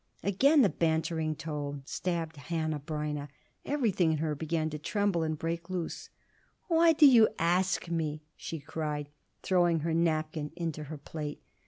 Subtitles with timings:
[0.23, 3.27] Again the bantering tone stabbed Hanneh Breineh.
[3.65, 6.09] Everything in her began to tremble and break loose.
[6.69, 9.09] "Why do you ask me?" she cried,
[9.43, 11.43] throwing her napkin into her plate.